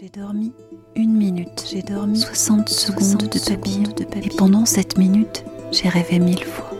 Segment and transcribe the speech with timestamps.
[0.00, 0.52] J'ai dormi
[0.96, 4.24] une minute, j'ai dormi 60 secondes de papillon, de papillon.
[4.24, 6.72] Et pendant cette minute, j'ai rêvé mille fois.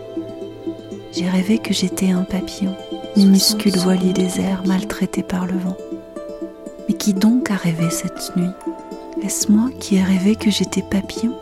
[1.13, 2.75] J'ai rêvé que j'étais un papillon,
[3.17, 5.77] minuscule voilier des airs maltraité par le vent.
[6.89, 8.51] Mais qui donc a rêvé cette nuit?
[9.23, 11.39] Est-ce moi qui ai rêvé que j'étais papillon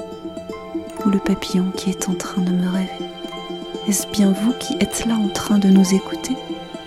[1.07, 3.07] Ou le papillon qui est en train de me rêver?
[3.89, 6.37] Est-ce bien vous qui êtes là en train de nous écouter?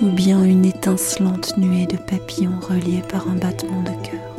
[0.04, 4.35] Ou bien une étincelante nuée de papillons reliés par un battement de cœur?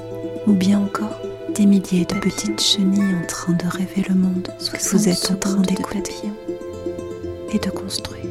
[0.47, 1.21] Ou bien encore
[1.55, 5.37] des milliers de petites chenilles en train de rêver le monde que vous êtes en
[5.37, 6.15] train d'écouter
[7.53, 8.25] et de construire.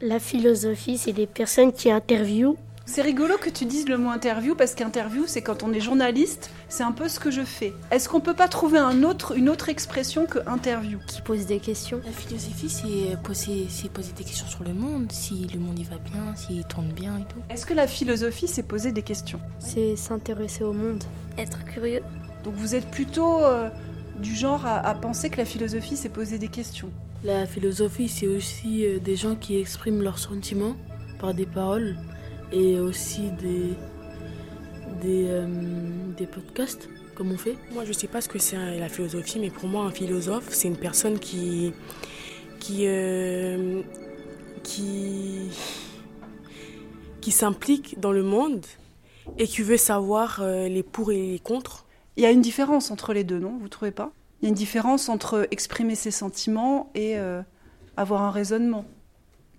[0.00, 2.56] La philosophie, c'est des personnes qui interviewent
[2.88, 6.50] c'est rigolo que tu dises le mot interview parce qu'interview, c'est quand on est journaliste,
[6.70, 7.74] c'est un peu ce que je fais.
[7.90, 10.98] Est-ce qu'on peut pas trouver un autre, une autre expression que interview?
[11.06, 12.00] Qui pose des questions.
[12.02, 15.98] La philosophie, c'est poser, poser des questions sur le monde, si le monde y va
[15.98, 17.40] bien, s'il tourne bien et tout.
[17.50, 19.40] Est-ce que la philosophie, c'est poser des questions?
[19.58, 21.04] C'est s'intéresser au monde,
[21.36, 22.00] être curieux.
[22.42, 23.68] Donc vous êtes plutôt euh,
[24.18, 26.90] du genre à, penser que la philosophie, c'est poser des questions?
[27.22, 30.74] La philosophie, c'est aussi euh, des gens qui expriment leurs sentiments
[31.20, 31.98] par des paroles
[32.52, 33.74] et aussi des,
[35.02, 35.46] des, euh,
[36.16, 37.56] des podcasts comme on fait.
[37.72, 40.48] Moi, je ne sais pas ce que c'est la philosophie, mais pour moi, un philosophe,
[40.50, 41.72] c'est une personne qui,
[42.60, 43.82] qui, euh,
[44.62, 45.50] qui,
[47.20, 48.64] qui s'implique dans le monde
[49.36, 51.86] et qui veut savoir euh, les pour et les contre.
[52.16, 53.58] Il y a une différence entre les deux, non?
[53.60, 54.12] Vous trouvez pas?
[54.40, 57.16] Il y a une différence entre exprimer ses sentiments et
[57.96, 58.84] avoir un raisonnement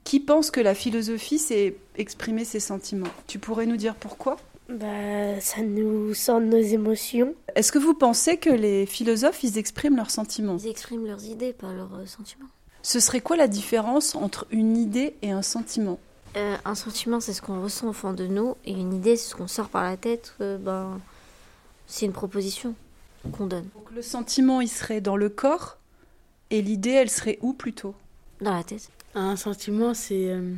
[0.09, 3.13] qui pense que la philosophie, c'est exprimer ses sentiments.
[3.27, 4.37] Tu pourrais nous dire pourquoi?
[4.67, 7.35] Bah, ça nous sort nos émotions.
[7.53, 10.57] Est-ce que vous pensez que les philosophes, ils expriment leurs sentiments?
[10.57, 12.47] Ils expriment leurs idées, pas leurs euh, sentiments.
[12.81, 15.99] Ce serait quoi la différence entre une idée et un sentiment?
[16.37, 19.29] Euh, Un sentiment, c'est ce qu'on ressent au fond de nous, et une idée, c'est
[19.29, 20.33] ce qu'on sort par la tête.
[20.41, 20.99] Euh, ben,
[21.85, 22.73] c'est une proposition
[23.31, 23.67] qu'on donne.
[23.75, 25.77] Donc le sentiment, il serait dans le corps,
[26.49, 27.93] et l'idée, elle serait où plutôt?
[28.41, 28.89] Dans la tête.
[29.15, 30.29] Un sentiment, c'est.
[30.29, 30.53] Euh,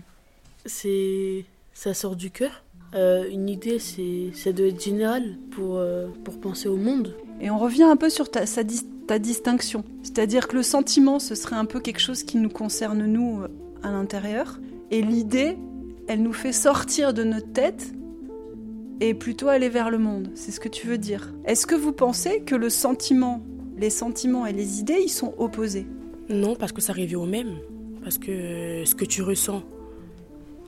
[0.65, 2.63] c'est ça sort du cœur.
[2.93, 7.15] Euh, une idée, c'est ça doit être général pour, euh, pour penser au monde.
[7.39, 8.41] Et on revient un peu sur ta,
[9.07, 9.83] ta distinction.
[10.03, 13.41] C'est-à-dire que le sentiment, ce serait un peu quelque chose qui nous concerne, nous,
[13.81, 14.59] à l'intérieur.
[14.91, 15.57] Et l'idée,
[16.07, 17.93] elle nous fait sortir de notre tête
[18.99, 20.29] et plutôt aller vers le monde.
[20.35, 21.33] C'est ce que tu veux dire.
[21.45, 23.41] Est-ce que vous pensez que le sentiment,
[23.77, 25.87] les sentiments et les idées, ils sont opposés?
[26.29, 27.57] Non, parce que ça revient au même.
[28.03, 29.63] Parce que ce que tu ressens,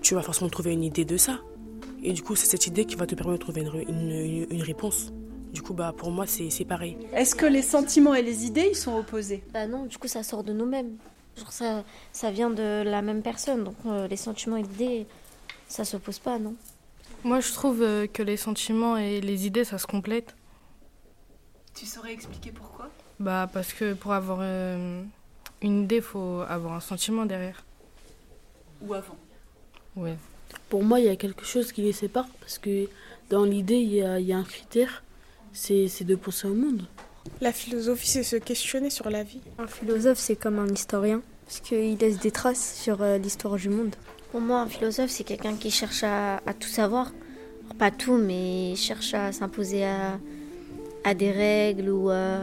[0.02, 1.40] tu vas forcément trouver une idée de ça.
[2.04, 5.14] Et du coup, c'est cette idée qui va te permettre de trouver une, une, réponse.
[5.54, 6.98] Du coup, bah, pour moi, c'est pareil.
[7.14, 9.44] Est-ce que les sentiments et les idées, ils sont opposés?
[9.54, 10.98] Bah non, du coup, ça sort de nous-mêmes.
[11.38, 13.64] Genre, ça, ça vient de la même personne.
[13.64, 15.08] Donc, euh, les sentiments et les idées,
[15.68, 16.56] ça s'oppose pas, non?
[17.24, 20.36] Moi, je trouve euh, que les sentiments et les idées, ça se complète.
[21.74, 22.90] Tu saurais expliquer pourquoi?
[23.20, 24.40] Bah, parce que pour avoir...
[24.42, 25.04] Euh,
[25.64, 27.66] une idée, il faut avoir un sentiment derrière.
[28.82, 29.18] Ou avant.
[29.96, 30.18] Ouais.
[30.70, 32.88] Pour moi, il y a quelque chose qui les sépare parce que
[33.30, 35.04] dans l'idée, il y a, un critère,
[35.54, 36.84] c'est de penser au monde.
[37.40, 39.42] La philosophie, c'est se questionner sur la vie.
[39.58, 43.70] Un philosophe, c'est comme un historien, parce qu'il laisse des traces sur euh, l'histoire du
[43.70, 43.96] monde.
[44.32, 47.14] Pour moi, un philosophe, c'est quelqu'un qui cherche à, à tout savoir.
[47.80, 50.20] pas tout, mais cherche à s'imposer à,
[51.04, 52.40] à des règles ou à,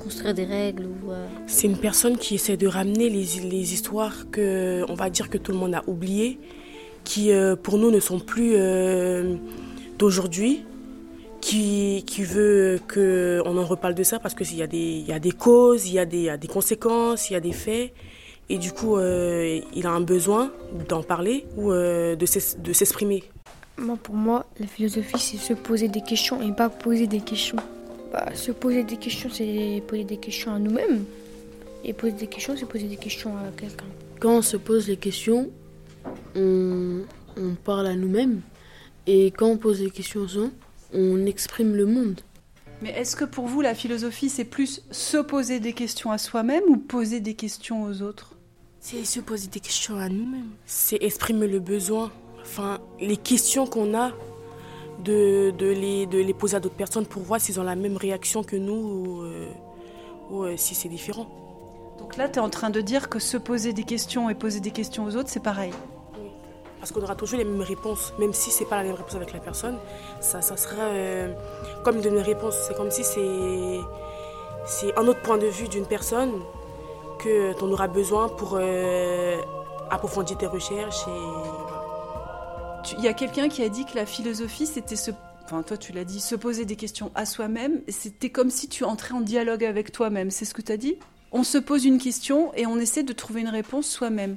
[0.00, 1.10] construire des règles ou
[1.46, 5.38] C'est une personne qui essaie de ramener les, les, histoires que, on va dire que
[5.38, 6.38] tout le monde a oubliées,
[7.04, 9.34] qui euh, pour nous ne sont plus euh,
[9.98, 10.64] d'aujourd'hui,
[11.40, 15.18] qui, qui veut qu'on en reparle de ça parce qu'il y, a des, y a
[15.18, 17.92] des causes, il y, a des, y a des conséquences, il y a des faits.
[18.48, 20.52] Et du coup, euh, il a un besoin
[20.88, 23.24] d'en parler ou de s'exprimer.
[23.82, 27.56] Moi, pour moi, la philosophie, c'est se poser des questions et pas poser des questions.
[28.12, 31.04] Bah, se poser des questions, c'est poser des questions à nous-mêmes.
[31.82, 33.86] Et poser des questions, c'est poser des questions à quelqu'un.
[34.20, 35.50] Quand on se pose des questions,
[36.36, 37.00] on,
[37.36, 38.42] on parle à nous-mêmes.
[39.08, 40.50] Et quand on pose des questions aux gens,
[40.94, 42.20] on exprime le monde.
[42.82, 46.62] Mais est-ce que pour vous, la philosophie, c'est plus se poser des questions à soi-même
[46.68, 48.36] ou poser des questions aux autres?
[48.78, 50.50] C'est se poser des questions à nous-mêmes.
[50.66, 52.12] C'est exprimer le besoin
[52.42, 54.12] enfin, les questions qu'on a,
[55.02, 57.96] de, de, les, de les poser à d'autres personnes pour voir s'ils ont la même
[57.96, 59.48] réaction que nous ou, euh,
[60.32, 61.26] euh, si c'est différent.
[61.98, 64.60] Donc là, tu es en train de dire que se poser des questions et poser
[64.60, 65.72] des questions aux autres, c'est pareil
[66.14, 66.30] Oui.
[66.78, 69.32] Parce qu'on aura toujours les mêmes réponses, même si c'est pas la même réponse avec
[69.32, 69.76] la personne.
[70.20, 71.32] Ça, ça sera euh,
[71.84, 72.54] comme une réponse.
[72.66, 73.80] C'est comme si c'est,
[74.66, 76.32] c'est un autre point de vue d'une personne
[77.18, 78.58] que tu auras besoin pour
[79.90, 81.71] approfondir tes recherches et
[82.98, 85.10] Il y a quelqu'un qui a dit que la philosophie, c'était se
[85.44, 88.84] enfin toi tu l'as dit, se poser des questions à soi-même, c'était comme si tu
[88.84, 90.96] entrais en dialogue avec toi-même, c'est ce que tu as dit?
[91.32, 94.36] On se pose une question et on essaie de trouver une réponse soi-même.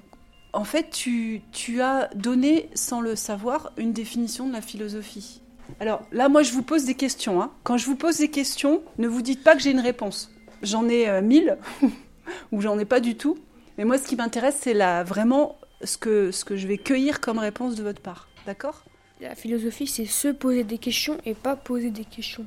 [0.53, 5.41] En fait, tu, tu as donné, sans le savoir, une définition de la philosophie.
[5.81, 7.41] Alors là, moi, je vous pose des questions.
[7.41, 7.51] Hein.
[7.63, 10.31] Quand je vous pose des questions, ne vous dites pas que j'ai une réponse.
[10.63, 11.57] J'en ai euh, mille,
[12.53, 13.37] ou j'en ai pas du tout.
[13.77, 14.73] Mais moi, ce qui m'intéresse, c'est
[15.03, 18.29] vraiment ce que, ce que je vais cueillir comme réponse de votre part.
[18.45, 18.83] D'accord?
[19.21, 22.45] La philosophie, c'est se poser des questions et pas poser des questions.